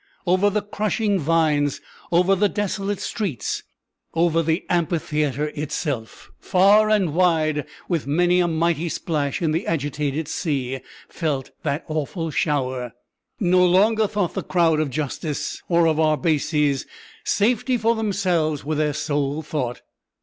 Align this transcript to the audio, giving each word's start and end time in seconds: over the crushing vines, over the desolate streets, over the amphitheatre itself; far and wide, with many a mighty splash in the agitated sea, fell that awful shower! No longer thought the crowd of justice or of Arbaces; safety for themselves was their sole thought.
over 0.25 0.49
the 0.49 0.63
crushing 0.63 1.19
vines, 1.19 1.79
over 2.11 2.33
the 2.33 2.49
desolate 2.49 2.99
streets, 2.99 3.61
over 4.15 4.41
the 4.41 4.65
amphitheatre 4.67 5.51
itself; 5.53 6.31
far 6.39 6.89
and 6.89 7.13
wide, 7.13 7.67
with 7.87 8.07
many 8.07 8.39
a 8.39 8.47
mighty 8.47 8.89
splash 8.89 9.43
in 9.43 9.51
the 9.51 9.67
agitated 9.67 10.27
sea, 10.27 10.79
fell 11.07 11.45
that 11.61 11.85
awful 11.87 12.31
shower! 12.31 12.93
No 13.39 13.63
longer 13.63 14.07
thought 14.07 14.33
the 14.33 14.41
crowd 14.41 14.79
of 14.79 14.89
justice 14.89 15.61
or 15.69 15.85
of 15.87 15.99
Arbaces; 15.99 16.87
safety 17.23 17.77
for 17.77 17.93
themselves 17.93 18.65
was 18.65 18.79
their 18.79 18.93
sole 18.93 19.43
thought. 19.43 19.83